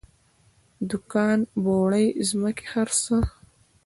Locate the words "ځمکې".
2.29-2.65